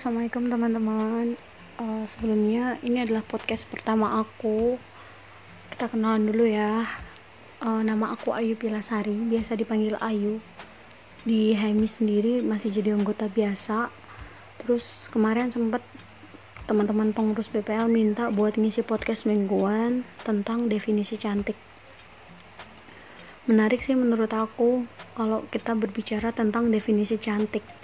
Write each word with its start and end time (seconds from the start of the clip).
assalamualaikum 0.00 0.48
teman-teman. 0.48 1.36
Uh, 1.76 2.08
sebelumnya 2.08 2.80
ini 2.80 3.04
adalah 3.04 3.20
podcast 3.20 3.68
pertama 3.68 4.16
aku. 4.24 4.80
Kita 5.68 5.92
kenalan 5.92 6.24
dulu 6.24 6.48
ya. 6.48 6.88
Uh, 7.60 7.84
nama 7.84 8.16
aku 8.16 8.32
Ayu 8.32 8.56
Pilasari, 8.56 9.12
biasa 9.12 9.60
dipanggil 9.60 10.00
Ayu. 10.00 10.40
Di 11.28 11.52
Hemi 11.52 11.84
sendiri 11.84 12.40
masih 12.40 12.72
jadi 12.72 12.96
anggota 12.96 13.28
biasa. 13.28 13.92
Terus 14.64 15.04
kemarin 15.12 15.52
sempat 15.52 15.84
teman-teman 16.64 17.12
pengurus 17.12 17.52
BPL 17.52 17.92
minta 17.92 18.32
buat 18.32 18.56
ngisi 18.56 18.80
podcast 18.80 19.28
mingguan 19.28 20.08
tentang 20.24 20.72
definisi 20.72 21.20
cantik. 21.20 21.60
Menarik 23.44 23.84
sih 23.84 24.00
menurut 24.00 24.32
aku 24.32 24.88
kalau 25.12 25.44
kita 25.52 25.76
berbicara 25.76 26.32
tentang 26.32 26.72
definisi 26.72 27.20
cantik 27.20 27.79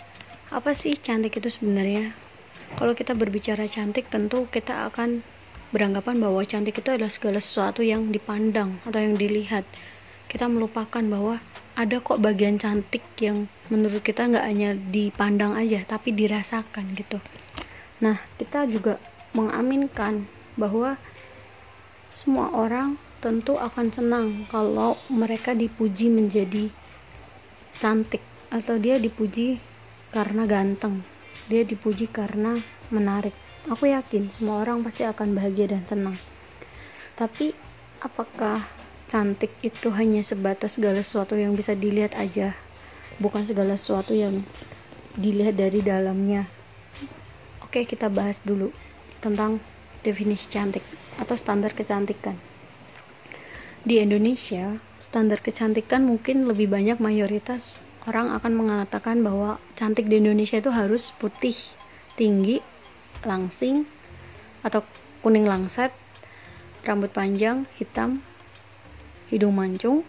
apa 0.46 0.70
sih 0.78 0.95
cantik 0.95 1.42
itu 1.42 1.50
sebenarnya? 1.50 2.14
Kalau 2.78 2.95
kita 2.95 3.18
berbicara 3.18 3.66
cantik 3.66 4.06
tentu 4.06 4.46
kita 4.46 4.87
akan 4.87 5.27
beranggapan 5.74 6.23
bahwa 6.23 6.42
cantik 6.46 6.78
itu 6.78 6.95
adalah 6.95 7.10
segala 7.10 7.42
sesuatu 7.42 7.82
yang 7.82 8.14
dipandang 8.14 8.78
atau 8.87 9.02
yang 9.02 9.18
dilihat. 9.18 9.66
Kita 10.30 10.46
melupakan 10.46 11.02
bahwa 11.02 11.42
ada 11.74 11.98
kok 11.98 12.23
bagian 12.23 12.56
cantik 12.62 13.02
yang 13.18 13.51
menurut 13.68 14.01
kita 14.01 14.27
nggak 14.30 14.46
hanya 14.46 14.70
dipandang 14.73 15.59
aja 15.59 15.82
tapi 15.82 16.14
dirasakan 16.14 16.95
gitu. 16.95 17.18
Nah 17.98 18.23
kita 18.38 18.70
juga 18.70 19.02
mengaminkan 19.34 20.24
bahwa 20.54 20.95
semua 22.06 22.54
orang 22.54 22.96
tentu 23.18 23.59
akan 23.59 23.90
senang 23.90 24.46
kalau 24.46 24.95
mereka 25.10 25.52
dipuji 25.52 26.07
menjadi 26.07 26.70
cantik 27.82 28.23
atau 28.48 28.79
dia 28.79 28.96
dipuji 28.96 29.59
karena 30.16 30.48
ganteng. 30.48 31.04
Dia 31.52 31.60
dipuji 31.68 32.09
karena 32.09 32.56
menarik. 32.88 33.36
Aku 33.68 33.84
yakin 33.84 34.32
semua 34.32 34.64
orang 34.64 34.80
pasti 34.80 35.04
akan 35.04 35.36
bahagia 35.36 35.68
dan 35.76 35.84
senang. 35.84 36.16
Tapi 37.12 37.52
apakah 38.00 38.64
cantik 39.12 39.52
itu 39.60 39.92
hanya 39.92 40.24
sebatas 40.24 40.80
segala 40.80 41.04
sesuatu 41.04 41.36
yang 41.36 41.52
bisa 41.52 41.76
dilihat 41.76 42.16
aja? 42.16 42.56
Bukan 43.20 43.45
segala 43.45 43.76
sesuatu 43.76 44.16
yang 44.16 44.40
dilihat 45.20 45.60
dari 45.60 45.84
dalamnya. 45.84 46.48
Oke 47.60 47.84
kita 47.84 48.08
bahas 48.08 48.40
dulu 48.40 48.73
tentang 49.20 49.60
definisi 50.01 50.48
cantik 50.48 50.84
atau 51.20 51.36
standar 51.36 51.76
kecantikan. 51.76 52.40
Di 53.84 54.01
Indonesia 54.01 54.80
standar 54.96 55.45
kecantikan 55.45 56.08
mungkin 56.08 56.48
lebih 56.48 56.73
banyak 56.73 56.96
mayoritas 57.04 57.84
orang 58.07 58.30
akan 58.32 58.52
mengatakan 58.54 59.21
bahwa 59.26 59.59
cantik 59.74 60.07
di 60.07 60.23
Indonesia 60.23 60.62
itu 60.62 60.71
harus 60.71 61.10
putih, 61.18 61.59
tinggi, 62.15 62.63
langsing, 63.26 63.85
atau 64.62 64.87
kuning 65.26 65.47
langset, 65.47 65.91
rambut 66.87 67.10
panjang, 67.10 67.66
hitam, 67.76 68.22
hidung 69.26 69.59
mancung, 69.59 70.06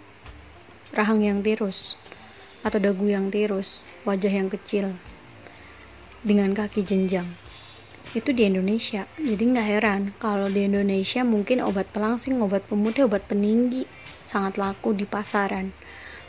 rahang 0.94 1.26
yang 1.26 1.42
tirus, 1.42 1.98
atau 2.62 2.78
dagu 2.78 3.09
yang 3.09 3.34
tirus, 3.34 3.81
wajah 4.06 4.30
yang 4.30 4.50
kecil, 4.54 4.94
dengan 6.22 6.54
kaki 6.54 6.86
jenjang. 6.86 7.26
Itu 8.14 8.32
di 8.32 8.45
Indonesia, 8.45 9.09
jadi 9.20 9.42
nggak 9.42 9.67
heran 9.67 10.02
kalau 10.22 10.48
di 10.48 10.70
Indonesia 10.70 11.26
mungkin 11.26 11.66
obat 11.66 11.89
pelangsing, 11.92 12.39
obat 12.39 12.64
pemutih, 12.70 13.09
obat 13.09 13.26
peninggi 13.26 13.89
sangat 14.30 14.56
laku 14.61 14.94
di 14.94 15.04
pasaran. 15.04 15.73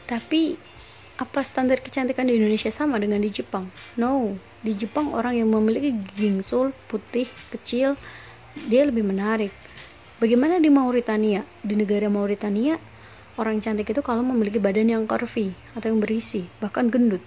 Tapi 0.08 0.56
apa 1.18 1.42
standar 1.42 1.82
kecantikan 1.82 2.30
di 2.30 2.38
Indonesia 2.38 2.70
sama 2.70 3.02
dengan 3.02 3.18
di 3.18 3.30
Jepang? 3.34 3.66
No, 3.98 4.38
di 4.62 4.78
Jepang 4.78 5.10
orang 5.10 5.34
yang 5.34 5.50
memiliki 5.50 5.90
gingsul 6.14 6.70
putih 6.86 7.26
kecil 7.50 7.98
dia 8.70 8.86
lebih 8.86 9.02
menarik. 9.02 9.50
Bagaimana 10.22 10.62
di 10.62 10.70
Mauritania? 10.70 11.42
Di 11.58 11.74
negara 11.74 12.06
Mauritania 12.06 12.78
orang 13.38 13.62
cantik 13.62 13.90
itu 13.90 14.02
kalau 14.02 14.22
memiliki 14.26 14.58
badan 14.58 14.90
yang 14.90 15.02
curvy 15.06 15.54
atau 15.78 15.90
yang 15.90 16.02
berisi, 16.02 16.46
bahkan 16.58 16.90
gendut. 16.90 17.22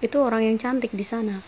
Itu 0.00 0.24
orang 0.24 0.48
yang 0.48 0.56
cantik 0.56 0.92
di 0.92 1.04
sana. 1.04 1.40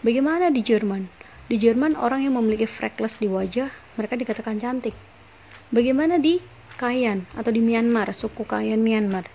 Bagaimana 0.00 0.48
di 0.48 0.64
Jerman? 0.64 1.04
Di 1.48 1.60
Jerman 1.60 2.00
orang 2.00 2.24
yang 2.24 2.40
memiliki 2.40 2.64
freckles 2.64 3.20
di 3.20 3.28
wajah, 3.28 3.68
mereka 4.00 4.16
dikatakan 4.16 4.56
cantik. 4.56 4.96
Bagaimana 5.68 6.16
di 6.16 6.40
Kayan 6.80 7.28
atau 7.36 7.52
di 7.52 7.60
Myanmar, 7.60 8.08
suku 8.16 8.48
Kayan 8.48 8.80
Myanmar? 8.80 9.28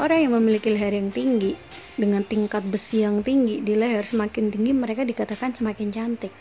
Orang 0.00 0.24
yang 0.24 0.32
memiliki 0.40 0.72
leher 0.72 0.96
yang 0.96 1.12
tinggi 1.12 1.52
dengan 2.00 2.24
tingkat 2.24 2.64
besi 2.64 3.04
yang 3.04 3.20
tinggi 3.20 3.60
di 3.60 3.76
leher 3.76 4.00
semakin 4.00 4.48
tinggi 4.48 4.72
mereka 4.72 5.04
dikatakan 5.04 5.52
semakin 5.52 5.92
cantik. 5.92 6.32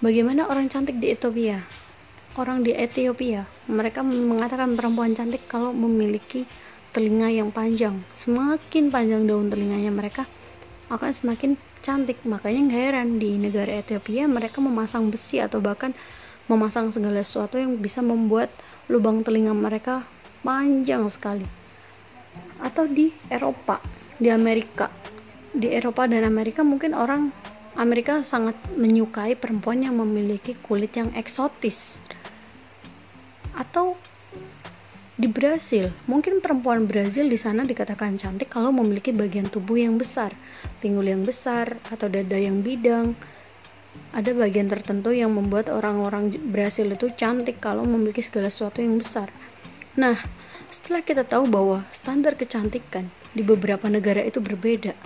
Bagaimana 0.00 0.48
orang 0.48 0.72
cantik 0.72 0.96
di 0.96 1.12
Ethiopia? 1.12 1.60
Orang 2.32 2.64
di 2.64 2.72
Ethiopia, 2.72 3.44
mereka 3.68 4.00
mengatakan 4.00 4.72
perempuan 4.72 5.12
cantik 5.12 5.44
kalau 5.52 5.76
memiliki 5.76 6.48
telinga 6.96 7.28
yang 7.28 7.52
panjang. 7.52 8.00
Semakin 8.16 8.88
panjang 8.88 9.28
daun 9.28 9.52
telinganya 9.52 9.92
mereka 9.92 10.24
akan 10.88 11.12
semakin 11.12 11.60
cantik. 11.84 12.24
Makanya 12.24 12.72
nggak 12.72 12.82
heran 12.88 13.20
di 13.20 13.36
negara 13.36 13.84
Ethiopia 13.84 14.24
mereka 14.24 14.64
memasang 14.64 15.12
besi 15.12 15.44
atau 15.44 15.60
bahkan 15.60 15.92
memasang 16.48 16.88
segala 16.88 17.20
sesuatu 17.20 17.60
yang 17.60 17.76
bisa 17.76 18.00
membuat 18.00 18.48
lubang 18.88 19.20
telinga 19.20 19.52
mereka 19.52 20.08
panjang 20.40 21.04
sekali 21.12 21.61
atau 22.62 22.86
di 22.86 23.10
Eropa 23.28 23.82
di 24.22 24.30
Amerika. 24.30 24.86
Di 25.52 25.68
Eropa 25.74 26.06
dan 26.06 26.22
Amerika 26.22 26.62
mungkin 26.62 26.94
orang 26.94 27.34
Amerika 27.74 28.22
sangat 28.22 28.54
menyukai 28.78 29.34
perempuan 29.34 29.82
yang 29.82 29.98
memiliki 29.98 30.54
kulit 30.62 30.94
yang 30.94 31.10
eksotis. 31.18 31.98
Atau 33.52 33.98
di 35.18 35.28
Brasil 35.28 35.92
mungkin 36.08 36.40
perempuan 36.40 36.88
Brazil 36.88 37.28
di 37.28 37.36
sana 37.36 37.66
dikatakan 37.68 38.16
cantik 38.16 38.48
kalau 38.48 38.72
memiliki 38.72 39.12
bagian 39.12 39.50
tubuh 39.50 39.76
yang 39.76 39.98
besar. 40.00 40.32
Pinggul 40.80 41.10
yang 41.12 41.26
besar 41.26 41.76
atau 41.90 42.08
dada 42.08 42.38
yang 42.38 42.64
bidang. 42.64 43.12
Ada 44.12 44.32
bagian 44.32 44.72
tertentu 44.72 45.12
yang 45.12 45.32
membuat 45.36 45.68
orang-orang 45.68 46.32
Brasil 46.48 46.88
itu 46.88 47.12
cantik 47.12 47.60
kalau 47.60 47.84
memiliki 47.84 48.24
segala 48.24 48.48
sesuatu 48.48 48.80
yang 48.80 48.96
besar. 49.00 49.28
Nah 49.96 50.16
setelah 50.72 51.04
kita 51.04 51.28
tahu 51.28 51.44
bahwa 51.52 51.84
standar 51.92 52.32
kecantikan 52.32 53.12
di 53.36 53.44
beberapa 53.44 53.92
negara 53.92 54.24
itu 54.24 54.40
berbeda, 54.40 54.96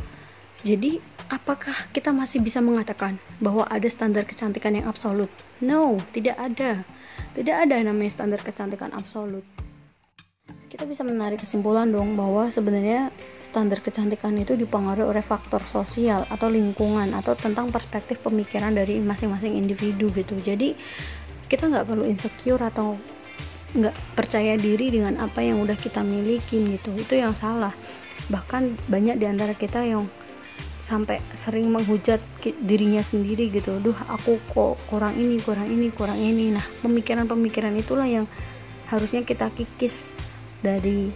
jadi 0.62 1.02
apakah 1.26 1.90
kita 1.90 2.14
masih 2.14 2.38
bisa 2.38 2.62
mengatakan 2.62 3.18
bahwa 3.42 3.66
ada 3.66 3.90
standar 3.90 4.22
kecantikan 4.22 4.78
yang 4.78 4.86
absolut? 4.86 5.28
No, 5.58 5.98
tidak 6.14 6.38
ada. 6.38 6.86
Tidak 7.34 7.56
ada 7.66 7.82
namanya 7.82 8.14
standar 8.14 8.40
kecantikan 8.40 8.94
absolut. 8.94 9.42
Kita 10.70 10.86
bisa 10.86 11.02
menarik 11.02 11.42
kesimpulan 11.42 11.90
dong 11.90 12.14
bahwa 12.14 12.46
sebenarnya 12.50 13.10
standar 13.42 13.82
kecantikan 13.82 14.34
itu 14.38 14.54
dipengaruhi 14.54 15.06
oleh 15.06 15.24
faktor 15.24 15.62
sosial 15.66 16.22
atau 16.30 16.46
lingkungan 16.46 17.10
atau 17.16 17.34
tentang 17.34 17.74
perspektif 17.74 18.22
pemikiran 18.22 18.74
dari 18.74 19.02
masing-masing 19.02 19.56
individu 19.56 20.10
gitu. 20.14 20.36
Jadi 20.38 20.76
kita 21.46 21.70
nggak 21.70 21.86
perlu 21.86 22.04
insecure 22.06 22.60
atau 22.60 22.98
nggak 23.76 23.96
percaya 24.16 24.56
diri 24.56 24.88
dengan 24.88 25.20
apa 25.20 25.44
yang 25.44 25.60
udah 25.60 25.76
kita 25.76 26.00
miliki 26.00 26.60
gitu. 26.76 26.90
Itu 26.96 27.14
yang 27.20 27.36
salah. 27.36 27.76
Bahkan 28.32 28.88
banyak 28.88 29.20
di 29.20 29.26
antara 29.28 29.52
kita 29.52 29.84
yang 29.84 30.08
sampai 30.86 31.18
sering 31.34 31.68
menghujat 31.68 32.22
dirinya 32.62 33.02
sendiri 33.02 33.50
gitu. 33.50 33.76
Duh 33.82 33.96
aku 34.06 34.38
kok 34.50 34.78
kurang 34.86 35.18
ini 35.18 35.36
kurang 35.42 35.66
ini 35.66 35.90
kurang 35.90 36.18
ini. 36.18 36.54
Nah 36.54 36.64
pemikiran-pemikiran 36.80 37.74
itulah 37.76 38.06
yang 38.06 38.24
harusnya 38.86 39.26
kita 39.26 39.50
kikis 39.50 40.14
dari 40.62 41.10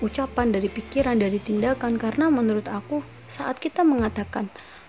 ucapan 0.00 0.54
dari 0.54 0.70
pikiran 0.70 1.18
dari 1.18 1.42
tindakan. 1.42 1.98
Karena 1.98 2.30
menurut 2.30 2.70
aku 2.70 3.02
saat 3.26 3.58
kita 3.58 3.82
mengatakan 3.82 4.46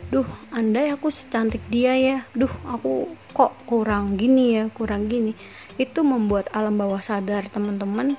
duh 0.08 0.28
andai 0.56 0.94
aku 0.94 1.12
secantik 1.12 1.62
dia 1.68 1.94
ya. 2.00 2.18
Duh 2.32 2.52
aku 2.68 3.12
kok 3.36 3.54
kurang 3.68 4.16
gini 4.16 4.56
ya 4.56 4.64
kurang 4.72 5.12
gini. 5.12 5.36
Itu 5.76 6.02
membuat 6.02 6.50
alam 6.56 6.80
bawah 6.80 7.04
sadar 7.04 7.48
teman-teman. 7.52 8.16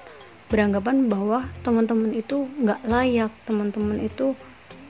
Beranggapan 0.48 1.12
bahwa 1.12 1.44
teman-teman 1.60 2.16
itu 2.16 2.48
nggak 2.60 2.80
layak 2.88 3.32
teman-teman 3.44 4.00
itu 4.00 4.32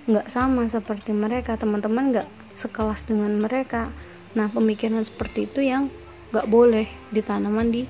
nggak 0.08 0.30
sama 0.30 0.64
seperti 0.70 1.12
mereka 1.12 1.58
teman-teman 1.58 2.14
nggak 2.14 2.28
sekelas 2.54 3.06
dengan 3.06 3.38
mereka. 3.38 3.90
Nah 4.34 4.50
pemikiran 4.50 5.02
seperti 5.02 5.50
itu 5.50 5.60
yang 5.66 5.90
nggak 6.30 6.46
boleh 6.46 6.86
ditanaman 7.10 7.72
di 7.72 7.82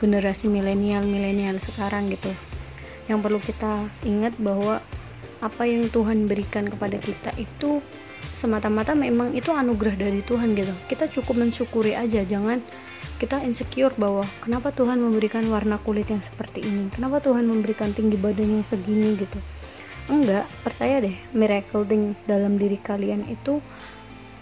generasi 0.00 0.48
milenial 0.48 1.04
milenial 1.04 1.60
sekarang 1.60 2.08
gitu. 2.08 2.32
Yang 3.10 3.18
perlu 3.20 3.40
kita 3.42 3.72
ingat 4.06 4.38
bahwa 4.40 4.80
apa 5.40 5.62
yang 5.64 5.88
Tuhan 5.88 6.28
berikan 6.28 6.68
kepada 6.68 7.00
kita 7.00 7.32
itu 7.40 7.80
semata-mata 8.38 8.96
memang 8.96 9.36
itu 9.36 9.52
anugerah 9.52 9.96
dari 10.00 10.24
Tuhan 10.24 10.56
gitu. 10.56 10.72
Kita 10.88 11.08
cukup 11.12 11.44
mensyukuri 11.44 11.92
aja 11.92 12.24
jangan 12.24 12.64
kita 13.20 13.40
insecure 13.44 13.92
bahwa 14.00 14.24
kenapa 14.40 14.72
Tuhan 14.72 14.96
memberikan 14.96 15.44
warna 15.52 15.76
kulit 15.76 16.08
yang 16.08 16.24
seperti 16.24 16.64
ini? 16.64 16.88
Kenapa 16.88 17.20
Tuhan 17.20 17.44
memberikan 17.44 17.92
tinggi 17.92 18.16
badan 18.16 18.60
yang 18.60 18.64
segini 18.64 19.12
gitu? 19.16 19.36
Enggak 20.08 20.48
percaya 20.64 21.04
deh 21.04 21.16
miracle 21.36 21.84
thing 21.84 22.16
dalam 22.24 22.56
diri 22.56 22.80
kalian 22.80 23.28
itu 23.28 23.60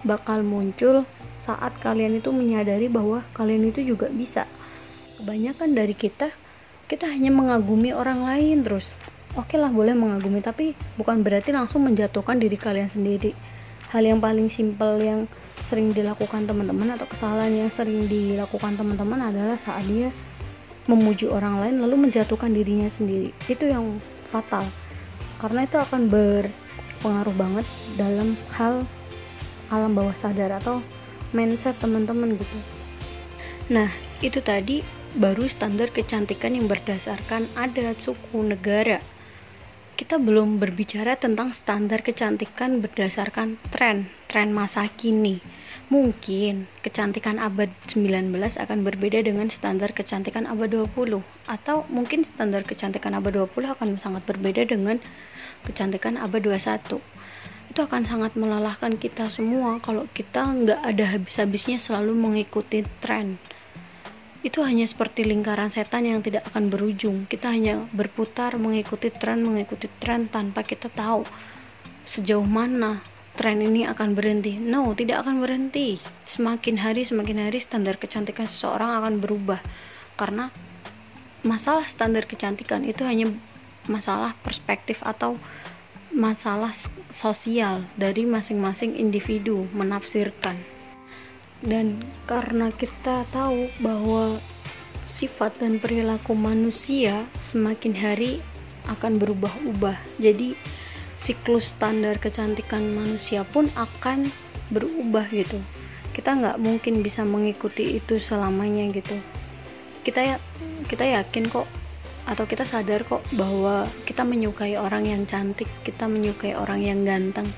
bakal 0.06 0.46
muncul 0.46 1.02
saat 1.34 1.74
kalian 1.82 2.22
itu 2.22 2.30
menyadari 2.30 2.86
bahwa 2.86 3.26
kalian 3.34 3.66
itu 3.66 3.82
juga 3.82 4.06
bisa. 4.14 4.46
Kebanyakan 5.18 5.74
dari 5.74 5.98
kita 5.98 6.30
kita 6.86 7.10
hanya 7.10 7.34
mengagumi 7.34 7.90
orang 7.90 8.24
lain 8.24 8.62
terus. 8.62 8.94
Oke 9.36 9.54
okay 9.54 9.58
lah 9.58 9.74
boleh 9.74 9.92
mengagumi 9.92 10.38
tapi 10.38 10.78
bukan 10.94 11.20
berarti 11.26 11.50
langsung 11.50 11.82
menjatuhkan 11.84 12.38
diri 12.38 12.56
kalian 12.56 12.88
sendiri 12.88 13.34
hal 13.88 14.02
yang 14.04 14.20
paling 14.20 14.52
simpel 14.52 15.00
yang 15.00 15.24
sering 15.64 15.92
dilakukan 15.92 16.48
teman-teman 16.48 16.96
atau 16.96 17.08
kesalahan 17.08 17.66
yang 17.66 17.70
sering 17.72 18.08
dilakukan 18.08 18.76
teman-teman 18.76 19.20
adalah 19.32 19.56
saat 19.56 19.84
dia 19.88 20.12
memuji 20.88 21.28
orang 21.28 21.60
lain 21.60 21.84
lalu 21.84 22.08
menjatuhkan 22.08 22.48
dirinya 22.52 22.88
sendiri. 22.88 23.36
Itu 23.44 23.68
yang 23.68 24.00
fatal. 24.32 24.64
Karena 25.40 25.68
itu 25.68 25.76
akan 25.76 26.08
berpengaruh 26.08 27.36
banget 27.36 27.66
dalam 28.00 28.34
hal 28.56 28.88
alam 29.68 29.92
bawah 29.92 30.16
sadar 30.16 30.56
atau 30.56 30.80
mindset 31.36 31.76
teman-teman 31.76 32.40
gitu. 32.40 32.58
Nah 33.68 33.92
itu 34.24 34.40
tadi 34.40 34.80
baru 35.16 35.44
standar 35.48 35.92
kecantikan 35.92 36.56
yang 36.56 36.68
berdasarkan 36.68 37.48
adat 37.56 38.00
suku 38.00 38.40
negara 38.40 39.00
kita 39.98 40.14
belum 40.14 40.62
berbicara 40.62 41.18
tentang 41.18 41.50
standar 41.50 42.06
kecantikan 42.06 42.78
berdasarkan 42.78 43.58
tren 43.74 44.06
tren 44.30 44.54
masa 44.54 44.86
kini. 44.86 45.42
Mungkin 45.90 46.70
kecantikan 46.86 47.42
abad 47.42 47.66
19 47.90 48.30
akan 48.30 48.78
berbeda 48.86 49.18
dengan 49.26 49.50
standar 49.50 49.90
kecantikan 49.90 50.46
abad 50.46 50.86
20 50.86 51.18
atau 51.50 51.82
mungkin 51.90 52.22
standar 52.22 52.62
kecantikan 52.62 53.18
abad 53.18 53.50
20 53.50 53.74
akan 53.74 53.98
sangat 53.98 54.22
berbeda 54.22 54.70
dengan 54.70 55.02
kecantikan 55.66 56.14
abad 56.14 56.46
21 56.46 57.02
itu 57.68 57.80
akan 57.84 58.02
sangat 58.06 58.32
melelahkan 58.38 58.96
kita 58.96 59.28
semua 59.28 59.76
kalau 59.82 60.08
kita 60.14 60.40
nggak 60.40 60.80
ada 60.88 61.04
habis-habisnya 61.04 61.76
selalu 61.76 62.16
mengikuti 62.16 62.80
tren 63.02 63.36
itu 64.46 64.62
hanya 64.62 64.86
seperti 64.86 65.26
lingkaran 65.26 65.74
setan 65.74 66.06
yang 66.06 66.22
tidak 66.22 66.46
akan 66.54 66.70
berujung 66.70 67.26
kita 67.26 67.50
hanya 67.50 67.82
berputar 67.90 68.54
mengikuti 68.54 69.10
tren 69.10 69.42
mengikuti 69.42 69.90
tren 69.98 70.30
tanpa 70.30 70.62
kita 70.62 70.86
tahu 70.86 71.26
sejauh 72.08 72.46
mana 72.46 73.02
tren 73.38 73.62
ini 73.62 73.86
akan 73.86 74.18
berhenti. 74.18 74.58
No, 74.58 74.90
tidak 74.98 75.22
akan 75.22 75.38
berhenti. 75.38 76.02
Semakin 76.26 76.82
hari 76.82 77.06
semakin 77.06 77.46
hari 77.46 77.62
standar 77.62 77.94
kecantikan 77.94 78.50
seseorang 78.50 78.98
akan 78.98 79.22
berubah. 79.22 79.62
Karena 80.18 80.50
masalah 81.46 81.86
standar 81.86 82.26
kecantikan 82.26 82.82
itu 82.82 83.06
hanya 83.06 83.30
masalah 83.86 84.34
perspektif 84.42 84.98
atau 85.06 85.38
masalah 86.10 86.74
sosial 87.14 87.86
dari 87.94 88.26
masing-masing 88.26 88.98
individu 88.98 89.70
menafsirkan. 89.70 90.58
Dan 91.58 91.98
karena 92.30 92.70
kita 92.70 93.26
tahu 93.34 93.66
bahwa 93.82 94.38
sifat 95.10 95.58
dan 95.58 95.82
perilaku 95.82 96.36
manusia 96.36 97.26
semakin 97.40 97.96
hari 97.96 98.38
akan 98.86 99.18
berubah-ubah. 99.18 99.96
Jadi 100.22 100.54
siklus 101.18 101.74
standar 101.74 102.22
kecantikan 102.22 102.94
manusia 102.94 103.42
pun 103.42 103.66
akan 103.74 104.30
berubah 104.70 105.26
gitu. 105.34 105.58
Kita 106.14 106.38
nggak 106.38 106.60
mungkin 106.62 107.02
bisa 107.02 107.26
mengikuti 107.26 107.98
itu 107.98 108.22
selamanya 108.22 108.86
gitu. 108.94 109.18
Kita 110.06 110.20
ya 110.22 110.36
kita 110.86 111.04
yakin 111.04 111.50
kok 111.50 111.66
atau 112.28 112.44
kita 112.44 112.68
sadar 112.68 113.08
kok 113.08 113.24
bahwa 113.34 113.88
kita 114.04 114.20
menyukai 114.22 114.76
orang 114.76 115.08
yang 115.08 115.24
cantik 115.24 115.66
kita 115.82 116.04
menyukai 116.06 116.54
orang 116.54 116.84
yang 116.84 117.00
ganteng. 117.02 117.48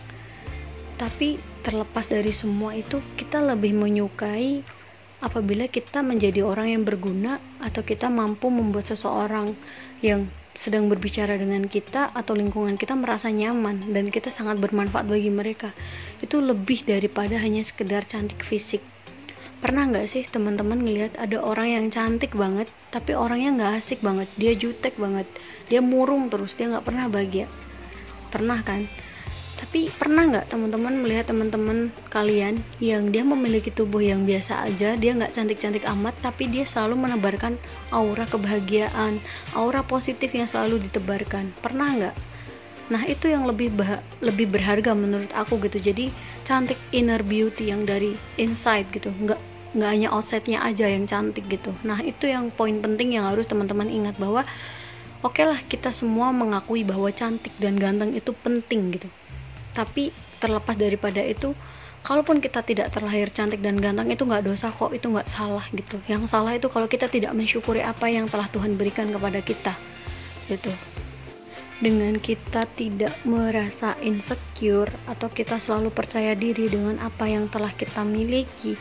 Tapi 0.96 1.49
terlepas 1.60 2.08
dari 2.08 2.32
semua 2.32 2.72
itu 2.72 2.98
kita 3.14 3.44
lebih 3.44 3.76
menyukai 3.76 4.64
apabila 5.20 5.68
kita 5.68 6.00
menjadi 6.00 6.40
orang 6.42 6.72
yang 6.72 6.82
berguna 6.82 7.36
atau 7.60 7.84
kita 7.84 8.08
mampu 8.08 8.48
membuat 8.48 8.88
seseorang 8.88 9.52
yang 10.00 10.32
sedang 10.56 10.90
berbicara 10.90 11.38
dengan 11.38 11.64
kita 11.70 12.10
atau 12.10 12.34
lingkungan 12.34 12.74
kita 12.74 12.98
merasa 12.98 13.30
nyaman 13.30 13.92
dan 13.94 14.10
kita 14.10 14.32
sangat 14.32 14.58
bermanfaat 14.58 15.06
bagi 15.06 15.30
mereka. 15.30 15.70
Itu 16.18 16.42
lebih 16.42 16.84
daripada 16.88 17.38
hanya 17.38 17.62
sekedar 17.62 18.04
cantik 18.08 18.42
fisik. 18.42 18.82
Pernah 19.60 19.92
nggak 19.92 20.08
sih 20.08 20.24
teman-teman 20.24 20.80
ngelihat 20.80 21.20
ada 21.20 21.36
orang 21.44 21.68
yang 21.68 21.86
cantik 21.92 22.32
banget 22.32 22.66
tapi 22.88 23.12
orangnya 23.12 23.60
nggak 23.60 23.72
asik 23.76 24.00
banget 24.00 24.26
dia 24.40 24.56
jutek 24.56 24.96
banget 24.96 25.28
dia 25.68 25.84
murung 25.84 26.32
terus 26.32 26.56
dia 26.56 26.72
nggak 26.72 26.88
pernah 26.88 27.12
bahagia? 27.12 27.44
Pernah 28.32 28.64
kan 28.64 28.88
tapi 29.60 29.92
pernah 29.92 30.24
nggak 30.24 30.48
teman-teman 30.48 31.04
melihat 31.04 31.28
teman-teman 31.28 31.92
kalian 32.08 32.56
yang 32.80 33.12
dia 33.12 33.20
memiliki 33.20 33.68
tubuh 33.68 34.00
yang 34.00 34.24
biasa 34.24 34.64
aja 34.64 34.96
dia 34.96 35.12
nggak 35.12 35.36
cantik-cantik 35.36 35.84
amat 35.84 36.16
tapi 36.24 36.48
dia 36.48 36.64
selalu 36.64 36.96
menebarkan 37.04 37.60
aura 37.92 38.24
kebahagiaan 38.24 39.20
aura 39.52 39.84
positif 39.84 40.32
yang 40.32 40.48
selalu 40.48 40.80
ditebarkan. 40.88 41.52
Pernah 41.60 41.88
nggak? 41.92 42.16
Nah 42.88 43.04
itu 43.04 43.28
yang 43.28 43.44
lebih 43.44 43.68
lebih 44.24 44.48
berharga 44.48 44.96
menurut 44.96 45.28
aku 45.36 45.60
gitu. 45.68 45.76
Jadi 45.92 46.08
cantik 46.48 46.80
inner 46.96 47.20
beauty 47.20 47.68
yang 47.68 47.84
dari 47.84 48.16
inside 48.40 48.88
gitu 48.96 49.12
nggak 49.12 49.38
nggak 49.76 49.90
hanya 49.92 50.08
outside-nya 50.10 50.64
aja 50.64 50.88
yang 50.88 51.04
cantik 51.04 51.44
gitu. 51.52 51.70
Nah 51.84 52.00
itu 52.00 52.32
yang 52.32 52.48
poin 52.48 52.80
penting 52.80 53.12
yang 53.12 53.28
harus 53.28 53.44
teman-teman 53.44 53.92
ingat 53.92 54.16
bahwa 54.16 54.42
oke 55.20 55.36
okay 55.36 55.44
lah 55.44 55.60
kita 55.68 55.92
semua 55.92 56.32
mengakui 56.32 56.80
bahwa 56.80 57.12
cantik 57.12 57.52
dan 57.60 57.76
ganteng 57.76 58.16
itu 58.16 58.32
penting 58.32 58.96
gitu 58.96 59.12
tapi 59.80 60.12
terlepas 60.36 60.76
daripada 60.76 61.24
itu 61.24 61.56
kalaupun 62.04 62.44
kita 62.44 62.60
tidak 62.60 62.92
terlahir 62.92 63.32
cantik 63.32 63.64
dan 63.64 63.80
ganteng 63.80 64.12
itu 64.12 64.28
nggak 64.28 64.44
dosa 64.44 64.68
kok 64.68 64.92
itu 64.92 65.08
nggak 65.08 65.24
salah 65.24 65.64
gitu. 65.72 65.96
Yang 66.04 66.28
salah 66.28 66.52
itu 66.52 66.68
kalau 66.68 66.84
kita 66.84 67.08
tidak 67.08 67.32
mensyukuri 67.32 67.80
apa 67.80 68.12
yang 68.12 68.28
telah 68.28 68.44
Tuhan 68.52 68.76
berikan 68.76 69.08
kepada 69.08 69.40
kita 69.40 69.72
gitu. 70.52 70.68
Dengan 71.80 72.20
kita 72.20 72.68
tidak 72.76 73.16
merasa 73.24 73.96
insecure 74.04 74.92
atau 75.08 75.32
kita 75.32 75.56
selalu 75.56 75.88
percaya 75.88 76.36
diri 76.36 76.68
dengan 76.68 77.00
apa 77.00 77.24
yang 77.24 77.48
telah 77.48 77.72
kita 77.72 78.04
miliki 78.04 78.76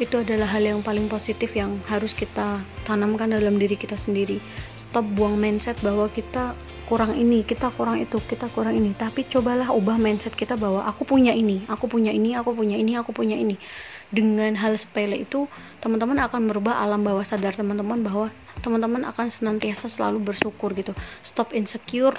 itu 0.00 0.16
adalah 0.16 0.48
hal 0.48 0.64
yang 0.64 0.80
paling 0.80 1.12
positif 1.12 1.52
yang 1.52 1.76
harus 1.84 2.16
kita 2.16 2.64
tanamkan 2.88 3.28
dalam 3.28 3.60
diri 3.60 3.76
kita 3.76 4.00
sendiri. 4.00 4.40
Stop 4.80 5.04
buang 5.12 5.36
mindset 5.36 5.76
bahwa 5.84 6.08
kita 6.08 6.56
kurang 6.88 7.14
ini 7.14 7.44
kita 7.44 7.68
kurang 7.76 8.00
itu 8.00 8.16
kita 8.24 8.48
kurang 8.50 8.80
ini. 8.80 8.96
Tapi 8.96 9.28
cobalah 9.28 9.68
ubah 9.70 10.00
mindset 10.00 10.32
kita 10.32 10.56
bahwa 10.56 10.88
aku 10.88 11.04
punya 11.04 11.36
ini 11.36 11.68
aku 11.68 11.84
punya 11.86 12.10
ini 12.16 12.32
aku 12.32 12.56
punya 12.56 12.80
ini 12.80 12.96
aku 12.96 13.12
punya 13.12 13.36
ini. 13.36 13.60
Dengan 14.08 14.56
hal 14.56 14.74
sepele 14.80 15.20
itu 15.20 15.46
teman-teman 15.84 16.18
akan 16.26 16.48
merubah 16.48 16.80
alam 16.80 17.04
bawah 17.04 17.22
sadar 17.22 17.52
teman-teman 17.52 18.00
bahwa 18.00 18.32
teman-teman 18.64 19.04
akan 19.04 19.28
senantiasa 19.28 19.86
selalu 19.86 20.32
bersyukur 20.32 20.72
gitu. 20.72 20.96
Stop 21.20 21.52
insecure 21.52 22.16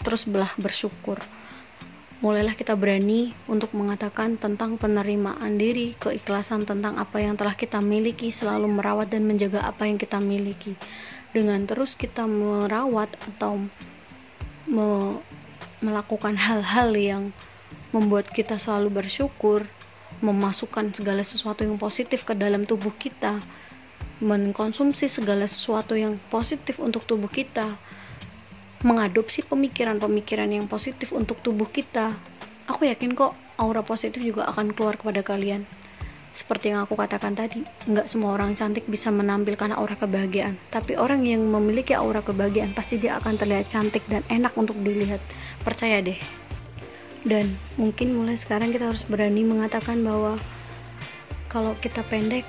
terus 0.00 0.24
belah 0.24 0.52
bersyukur 0.56 1.20
mulailah 2.24 2.56
kita 2.56 2.72
berani 2.72 3.36
untuk 3.44 3.76
mengatakan 3.76 4.40
tentang 4.40 4.80
penerimaan 4.80 5.60
diri, 5.60 5.92
keikhlasan 6.00 6.64
tentang 6.64 6.96
apa 6.96 7.20
yang 7.20 7.36
telah 7.36 7.52
kita 7.52 7.84
miliki, 7.84 8.32
selalu 8.32 8.64
merawat 8.64 9.12
dan 9.12 9.28
menjaga 9.28 9.60
apa 9.60 9.84
yang 9.84 10.00
kita 10.00 10.16
miliki. 10.24 10.72
Dengan 11.36 11.68
terus 11.68 11.92
kita 11.92 12.24
merawat 12.24 13.12
atau 13.28 13.68
me 14.64 15.20
melakukan 15.84 16.32
hal-hal 16.40 16.96
yang 16.96 17.22
membuat 17.92 18.32
kita 18.32 18.56
selalu 18.56 19.04
bersyukur, 19.04 19.68
memasukkan 20.24 20.96
segala 20.96 21.20
sesuatu 21.20 21.60
yang 21.60 21.76
positif 21.76 22.24
ke 22.24 22.32
dalam 22.32 22.64
tubuh 22.64 22.96
kita, 22.96 23.44
mengkonsumsi 24.24 25.12
segala 25.12 25.44
sesuatu 25.44 25.92
yang 25.92 26.16
positif 26.32 26.80
untuk 26.80 27.04
tubuh 27.04 27.28
kita, 27.28 27.76
mengadopsi 28.84 29.40
pemikiran-pemikiran 29.48 30.52
yang 30.52 30.68
positif 30.68 31.16
untuk 31.16 31.40
tubuh 31.40 31.66
kita. 31.72 32.12
Aku 32.68 32.84
yakin 32.84 33.16
kok 33.16 33.32
aura 33.56 33.80
positif 33.80 34.20
juga 34.20 34.44
akan 34.52 34.76
keluar 34.76 35.00
kepada 35.00 35.24
kalian. 35.24 35.64
Seperti 36.36 36.74
yang 36.74 36.84
aku 36.84 36.98
katakan 36.98 37.32
tadi, 37.32 37.64
nggak 37.88 38.10
semua 38.10 38.36
orang 38.36 38.52
cantik 38.52 38.84
bisa 38.84 39.08
menampilkan 39.08 39.72
aura 39.72 39.96
kebahagiaan. 39.96 40.58
Tapi 40.68 41.00
orang 41.00 41.24
yang 41.24 41.40
memiliki 41.48 41.96
aura 41.96 42.20
kebahagiaan 42.20 42.76
pasti 42.76 43.00
dia 43.00 43.16
akan 43.22 43.40
terlihat 43.40 43.72
cantik 43.72 44.04
dan 44.10 44.20
enak 44.28 44.52
untuk 44.58 44.76
dilihat. 44.82 45.22
Percaya 45.64 46.04
deh. 46.04 46.18
Dan 47.24 47.48
mungkin 47.80 48.12
mulai 48.18 48.36
sekarang 48.36 48.68
kita 48.68 48.92
harus 48.92 49.08
berani 49.08 49.48
mengatakan 49.48 50.04
bahwa 50.04 50.36
kalau 51.48 51.72
kita 51.80 52.04
pendek, 52.10 52.44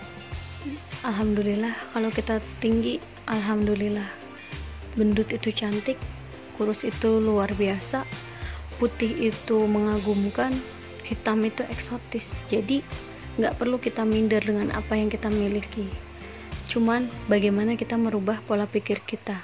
alhamdulillah. 1.06 1.72
Kalau 1.96 2.10
kita 2.12 2.44
tinggi, 2.60 3.00
alhamdulillah. 3.30 4.10
Gendut 4.98 5.30
itu 5.30 5.54
cantik, 5.54 6.02
kurus 6.56 6.88
itu 6.88 7.20
luar 7.20 7.52
biasa, 7.54 8.08
putih 8.80 9.32
itu 9.32 9.68
mengagumkan, 9.68 10.56
hitam 11.04 11.44
itu 11.44 11.62
eksotis. 11.68 12.42
Jadi 12.48 12.82
nggak 13.36 13.60
perlu 13.60 13.76
kita 13.80 14.08
minder 14.08 14.40
dengan 14.40 14.72
apa 14.72 14.96
yang 14.96 15.12
kita 15.12 15.28
miliki 15.28 15.92
cuman 16.72 17.08
bagaimana 17.30 17.78
kita 17.78 17.96
merubah 17.96 18.42
pola 18.44 18.66
pikir 18.66 19.04
kita 19.06 19.44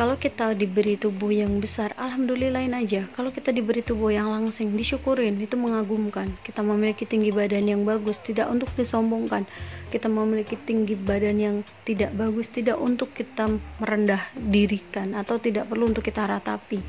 kalau 0.00 0.16
kita 0.16 0.56
diberi 0.56 0.96
tubuh 0.96 1.28
yang 1.28 1.60
besar 1.60 1.92
alhamdulillahin 2.00 2.72
aja. 2.72 3.04
Kalau 3.12 3.28
kita 3.28 3.52
diberi 3.52 3.84
tubuh 3.84 4.08
yang 4.08 4.32
langsing 4.32 4.72
disyukurin 4.72 5.36
itu 5.36 5.60
mengagumkan. 5.60 6.24
Kita 6.40 6.64
memiliki 6.64 7.04
tinggi 7.04 7.28
badan 7.28 7.68
yang 7.68 7.84
bagus 7.84 8.16
tidak 8.16 8.48
untuk 8.48 8.72
disombongkan. 8.80 9.44
Kita 9.92 10.08
memiliki 10.08 10.56
tinggi 10.56 10.96
badan 10.96 11.36
yang 11.36 11.56
tidak 11.84 12.16
bagus 12.16 12.48
tidak 12.48 12.80
untuk 12.80 13.12
kita 13.12 13.52
merendah 13.76 14.24
dirikan 14.40 15.12
atau 15.12 15.36
tidak 15.36 15.68
perlu 15.68 15.92
untuk 15.92 16.00
kita 16.00 16.24
ratapi. 16.24 16.80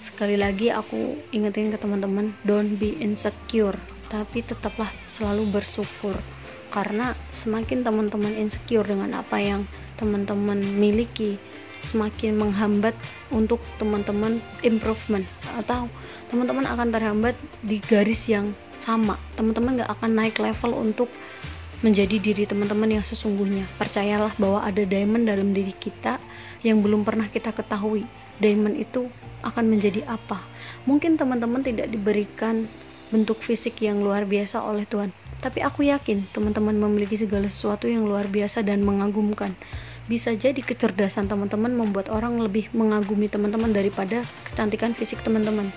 Sekali 0.00 0.40
lagi 0.40 0.72
aku 0.72 1.20
ingetin 1.36 1.68
ke 1.68 1.76
teman-teman 1.76 2.32
don't 2.48 2.80
be 2.80 2.96
insecure. 2.96 3.76
Tapi 4.08 4.40
tetaplah 4.40 4.88
selalu 5.12 5.52
bersyukur. 5.52 6.16
Karena 6.72 7.12
semakin 7.36 7.84
teman-teman 7.84 8.32
insecure 8.40 8.88
dengan 8.88 9.20
apa 9.20 9.36
yang 9.36 9.68
teman-teman 10.00 10.64
miliki 10.80 11.36
semakin 11.86 12.34
menghambat 12.34 12.98
untuk 13.30 13.62
teman-teman 13.78 14.42
improvement 14.66 15.22
atau 15.54 15.86
teman-teman 16.26 16.66
akan 16.66 16.88
terhambat 16.90 17.38
di 17.62 17.78
garis 17.78 18.26
yang 18.26 18.50
sama. 18.74 19.14
Teman-teman 19.38 19.78
gak 19.78 19.94
akan 19.94 20.10
naik 20.18 20.42
level 20.42 20.74
untuk 20.74 21.06
menjadi 21.84 22.16
diri 22.18 22.44
teman-teman 22.48 22.98
yang 22.98 23.04
sesungguhnya. 23.04 23.68
Percayalah 23.78 24.34
bahwa 24.40 24.64
ada 24.64 24.82
diamond 24.82 25.28
dalam 25.28 25.54
diri 25.54 25.72
kita 25.76 26.18
yang 26.64 26.80
belum 26.82 27.06
pernah 27.06 27.28
kita 27.30 27.54
ketahui. 27.54 28.02
Diamond 28.42 28.76
itu 28.76 29.08
akan 29.46 29.64
menjadi 29.70 30.04
apa? 30.08 30.42
Mungkin 30.88 31.16
teman-teman 31.16 31.62
tidak 31.62 31.88
diberikan 31.88 32.68
bentuk 33.12 33.38
fisik 33.38 33.78
yang 33.84 34.02
luar 34.02 34.26
biasa 34.26 34.60
oleh 34.66 34.82
Tuhan. 34.88 35.14
Tapi 35.36 35.62
aku 35.62 35.86
yakin 35.86 36.26
teman-teman 36.32 36.74
memiliki 36.74 37.14
segala 37.14 37.46
sesuatu 37.46 37.86
yang 37.86 38.08
luar 38.08 38.26
biasa 38.26 38.64
dan 38.64 38.82
mengagumkan 38.82 39.54
bisa 40.06 40.34
jadi 40.34 40.58
kecerdasan 40.58 41.26
teman-teman 41.26 41.74
membuat 41.74 42.10
orang 42.10 42.38
lebih 42.38 42.70
mengagumi 42.70 43.26
teman-teman 43.26 43.74
daripada 43.74 44.22
kecantikan 44.46 44.94
fisik 44.94 45.22
teman-teman. 45.26 45.74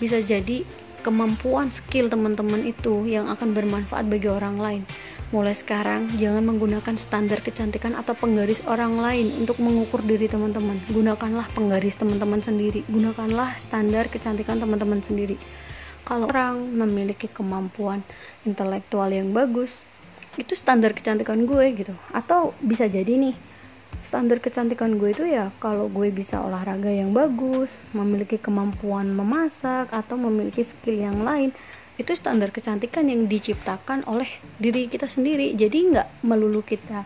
Bisa 0.00 0.24
jadi 0.24 0.64
kemampuan 1.04 1.68
skill 1.68 2.08
teman-teman 2.08 2.64
itu 2.64 3.04
yang 3.04 3.28
akan 3.28 3.52
bermanfaat 3.52 4.08
bagi 4.08 4.32
orang 4.32 4.56
lain. 4.56 4.82
Mulai 5.32 5.56
sekarang 5.56 6.12
jangan 6.20 6.44
menggunakan 6.44 6.96
standar 7.00 7.40
kecantikan 7.40 7.96
atau 7.96 8.12
penggaris 8.12 8.60
orang 8.68 9.00
lain 9.00 9.32
untuk 9.40 9.60
mengukur 9.60 10.04
diri 10.04 10.28
teman-teman. 10.28 10.76
Gunakanlah 10.92 11.48
penggaris 11.56 11.96
teman-teman 11.96 12.40
sendiri. 12.44 12.84
Gunakanlah 12.88 13.56
standar 13.56 14.12
kecantikan 14.12 14.60
teman-teman 14.60 15.00
sendiri. 15.00 15.40
Kalau 16.04 16.28
orang 16.28 16.60
memiliki 16.76 17.30
kemampuan 17.30 18.04
intelektual 18.44 19.08
yang 19.08 19.30
bagus 19.30 19.86
itu 20.40 20.56
standar 20.56 20.96
kecantikan 20.96 21.44
gue 21.44 21.64
gitu. 21.76 21.94
Atau 22.12 22.56
bisa 22.62 22.88
jadi 22.88 23.16
nih 23.16 23.36
standar 24.00 24.40
kecantikan 24.40 24.96
gue 24.96 25.12
itu 25.12 25.24
ya 25.28 25.52
kalau 25.62 25.86
gue 25.86 26.08
bisa 26.10 26.42
olahraga 26.42 26.90
yang 26.90 27.14
bagus 27.14 27.70
memiliki 27.92 28.40
kemampuan 28.40 29.12
memasak 29.12 29.92
atau 29.92 30.16
memiliki 30.18 30.64
skill 30.64 30.98
yang 30.98 31.22
lain 31.22 31.54
itu 32.00 32.16
standar 32.16 32.48
kecantikan 32.50 33.06
yang 33.06 33.28
diciptakan 33.28 34.02
oleh 34.08 34.26
diri 34.56 34.88
kita 34.88 35.06
sendiri. 35.06 35.52
Jadi 35.52 35.92
nggak 35.92 36.24
melulu 36.24 36.64
kita 36.64 37.04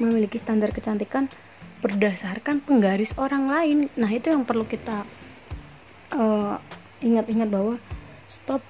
memiliki 0.00 0.38
standar 0.38 0.70
kecantikan 0.70 1.26
berdasarkan 1.82 2.62
penggaris 2.62 3.16
orang 3.18 3.50
lain. 3.50 3.78
Nah 3.98 4.08
itu 4.08 4.30
yang 4.30 4.46
perlu 4.46 4.64
kita 4.64 5.02
uh, 6.14 6.56
ingat-ingat 7.02 7.48
bahwa 7.50 7.76
stop 8.30 8.62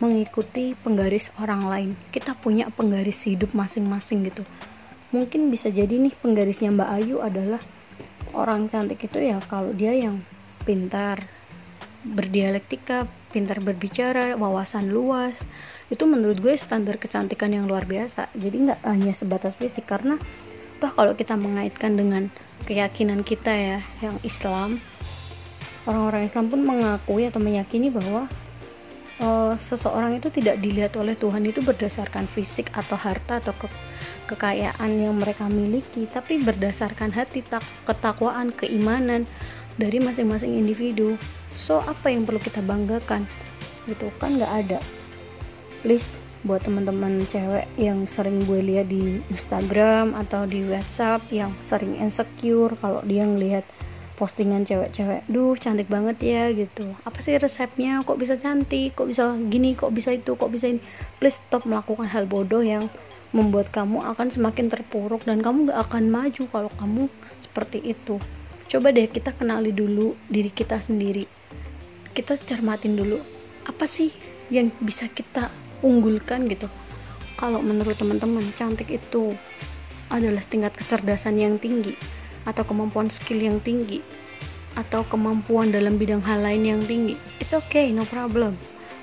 mengikuti 0.00 0.72
penggaris 0.80 1.30
orang 1.36 1.68
lain. 1.68 1.90
Kita 2.10 2.34
punya 2.34 2.72
penggaris 2.72 3.22
hidup 3.28 3.52
masing-masing 3.52 4.26
gitu. 4.26 4.42
Mungkin 5.12 5.52
bisa 5.52 5.68
jadi 5.68 6.00
nih 6.00 6.16
penggarisnya 6.18 6.72
Mbak 6.72 6.90
Ayu 6.90 7.16
adalah 7.20 7.60
orang 8.32 8.66
cantik 8.66 9.04
itu 9.04 9.20
ya 9.20 9.38
kalau 9.44 9.76
dia 9.76 9.92
yang 9.92 10.24
pintar 10.64 11.20
berdialektika 12.00 13.04
pintar 13.30 13.60
berbicara 13.60 14.34
wawasan 14.34 14.88
luas. 14.90 15.36
Itu 15.92 16.08
menurut 16.08 16.40
gue 16.40 16.54
standar 16.56 16.96
kecantikan 16.96 17.52
yang 17.52 17.68
luar 17.68 17.84
biasa. 17.84 18.32
Jadi 18.34 18.70
nggak 18.70 18.80
hanya 18.88 19.12
sebatas 19.12 19.54
fisik 19.54 19.86
karena 19.86 20.16
toh 20.80 20.90
kalau 20.96 21.12
kita 21.12 21.36
mengaitkan 21.36 21.92
dengan 21.92 22.32
keyakinan 22.64 23.20
kita 23.20 23.52
ya 23.52 23.78
yang 24.00 24.16
Islam 24.24 24.80
orang-orang 25.88 26.28
Islam 26.28 26.48
pun 26.48 26.60
mengakui 26.64 27.24
atau 27.28 27.40
meyakini 27.40 27.88
bahwa 27.88 28.28
uh, 29.20 29.54
seseorang 29.60 30.16
itu 30.16 30.32
tidak 30.32 30.58
dilihat 30.58 30.96
oleh 30.96 31.14
Tuhan 31.14 31.44
itu 31.46 31.60
berdasarkan 31.60 32.26
fisik 32.26 32.72
atau 32.72 32.96
harta 32.96 33.38
atau 33.38 33.54
ke 33.54 33.68
kekayaan 34.26 34.90
yang 34.94 35.18
mereka 35.18 35.46
miliki, 35.46 36.06
tapi 36.08 36.40
berdasarkan 36.42 37.10
hati 37.12 37.42
tak 37.44 37.62
ketakwaan, 37.86 38.54
keimanan 38.54 39.26
dari 39.76 40.00
masing-masing 40.02 40.56
individu. 40.56 41.18
So 41.54 41.82
apa 41.82 42.10
yang 42.10 42.24
perlu 42.24 42.38
kita 42.38 42.62
banggakan? 42.62 43.26
Gitu 43.86 44.08
kan 44.22 44.38
nggak 44.38 44.52
ada. 44.66 44.78
Please 45.82 46.20
buat 46.40 46.64
teman-teman 46.64 47.20
cewek 47.28 47.68
yang 47.76 48.08
sering 48.08 48.40
gue 48.48 48.64
lihat 48.64 48.88
di 48.88 49.20
Instagram 49.28 50.16
atau 50.16 50.48
di 50.48 50.64
WhatsApp 50.64 51.20
yang 51.28 51.52
sering 51.60 52.00
insecure 52.00 52.72
kalau 52.80 53.04
dia 53.04 53.28
ngelihat 53.28 53.64
postingan 54.20 54.68
cewek-cewek 54.68 55.24
duh 55.32 55.56
cantik 55.56 55.88
banget 55.88 56.20
ya 56.20 56.52
gitu. 56.52 56.92
Apa 57.08 57.24
sih 57.24 57.40
resepnya? 57.40 58.04
Kok 58.04 58.20
bisa 58.20 58.36
cantik? 58.36 58.92
Kok 58.92 59.08
bisa 59.08 59.32
gini? 59.48 59.72
Kok 59.72 59.96
bisa 59.96 60.12
itu? 60.12 60.36
Kok 60.36 60.52
bisa 60.52 60.68
ini? 60.68 60.84
Please 61.16 61.40
stop 61.40 61.64
melakukan 61.64 62.04
hal 62.04 62.28
bodoh 62.28 62.60
yang 62.60 62.92
membuat 63.32 63.72
kamu 63.72 64.04
akan 64.04 64.28
semakin 64.28 64.68
terpuruk 64.68 65.24
dan 65.24 65.40
kamu 65.40 65.72
gak 65.72 65.88
akan 65.88 66.12
maju 66.12 66.44
kalau 66.52 66.70
kamu 66.76 67.08
seperti 67.40 67.80
itu. 67.80 68.20
Coba 68.68 68.92
deh 68.92 69.08
kita 69.08 69.32
kenali 69.32 69.72
dulu 69.72 70.12
diri 70.28 70.52
kita 70.52 70.76
sendiri. 70.84 71.24
Kita 72.12 72.36
cermatin 72.36 73.00
dulu 73.00 73.16
apa 73.64 73.88
sih 73.88 74.12
yang 74.52 74.68
bisa 74.84 75.08
kita 75.08 75.48
unggulkan? 75.80 76.44
gitu. 76.44 76.68
Kalau 77.40 77.64
menurut 77.64 77.96
teman-teman 77.96 78.44
cantik 78.52 78.92
itu 78.92 79.32
adalah 80.12 80.44
tingkat 80.44 80.76
kecerdasan 80.76 81.40
yang 81.40 81.56
tinggi 81.56 82.19
atau 82.50 82.66
kemampuan 82.66 83.06
skill 83.06 83.38
yang 83.38 83.62
tinggi 83.62 84.02
atau 84.74 85.06
kemampuan 85.06 85.70
dalam 85.70 85.98
bidang 85.98 86.22
hal 86.22 86.42
lain 86.42 86.66
yang 86.66 86.82
tinggi 86.82 87.14
it's 87.38 87.54
okay 87.54 87.94
no 87.94 88.02
problem. 88.06 88.58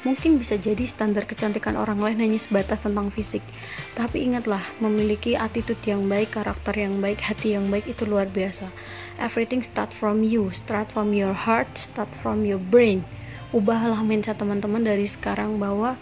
Mungkin 0.05 0.39
bisa 0.39 0.55
jadi 0.55 0.87
standar 0.87 1.27
kecantikan 1.27 1.75
orang 1.75 1.99
lain 1.99 2.21
hanya 2.23 2.39
sebatas 2.39 2.79
tentang 2.79 3.11
fisik. 3.11 3.43
Tapi 3.91 4.23
ingatlah 4.23 4.61
memiliki 4.79 5.35
attitude 5.35 5.81
yang 5.83 6.05
baik 6.07 6.31
karakter 6.31 6.71
yang 6.79 7.01
baik 7.03 7.19
hati 7.19 7.57
yang 7.57 7.67
baik 7.67 7.91
itu 7.91 8.07
luar 8.07 8.29
biasa. 8.31 8.71
Everything 9.19 9.59
start 9.59 9.91
from 9.91 10.23
you 10.23 10.47
start 10.55 10.87
from 10.93 11.11
your 11.11 11.35
heart 11.35 11.67
start 11.75 12.07
from 12.23 12.47
your 12.47 12.61
brain. 12.61 13.03
Ubahlah 13.51 13.99
mindset 14.05 14.39
teman-teman 14.39 14.85
dari 14.85 15.09
sekarang 15.09 15.59
bahwa 15.59 15.99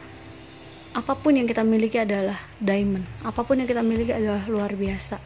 apa 0.95 1.11
pun 1.11 1.35
yang 1.35 1.43
kita 1.43 1.59
miliki 1.59 1.99
adalah 1.99 2.39
diamond 2.55 3.03
apa 3.27 3.43
pun 3.43 3.59
yang 3.59 3.67
kita 3.67 3.83
miliki 3.83 4.15
adalah 4.15 4.47
luar 4.47 4.71
biasa 4.79 5.19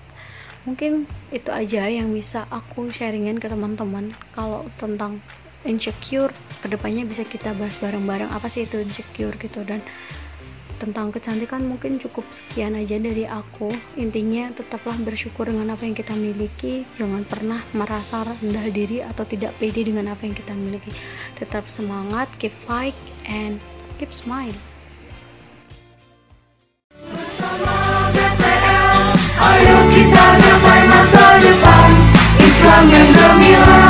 mungkin 0.67 1.07
itu 1.31 1.49
aja 1.51 1.87
yang 1.87 2.11
bisa 2.11 2.47
aku 2.51 2.91
sharingin 2.91 3.39
ke 3.39 3.47
teman-teman 3.47 4.11
kalau 4.35 4.65
tentang 4.79 5.23
insecure. 5.67 6.31
Ke 6.59 6.67
depannya 6.67 7.07
bisa 7.07 7.23
kita 7.23 7.55
bahas 7.55 7.75
bareng-bareng 7.79 8.31
apa 8.31 8.47
sih 8.51 8.67
itu 8.67 8.79
insecure 8.79 9.35
gitu. 9.39 9.63
Dan 9.63 9.83
tentang 10.79 11.11
kecantikan 11.11 11.67
mungkin 11.67 11.99
cukup 11.99 12.23
sekian 12.31 12.75
aja 12.79 12.95
dari 12.95 13.27
aku. 13.27 13.67
Intinya 13.99 14.51
tetaplah 14.55 14.95
bersyukur 15.03 15.51
dengan 15.51 15.75
apa 15.75 15.83
yang 15.83 15.95
kita 15.95 16.15
miliki. 16.15 16.87
Jangan 16.95 17.27
pernah 17.27 17.59
merasa 17.75 18.23
rendah 18.23 18.67
diri 18.71 19.03
atau 19.03 19.27
tidak 19.27 19.55
pede 19.59 19.83
dengan 19.83 20.11
apa 20.11 20.23
yang 20.23 20.35
kita 20.35 20.55
miliki. 20.55 20.91
Tetap 21.35 21.67
semangat 21.67 22.31
keep 22.39 22.55
fight 22.63 22.95
and 23.27 23.59
keep 23.99 24.15
smile 24.15 24.55
Ayo 32.69 32.85
kita 32.85 33.25
gapai 33.41 33.88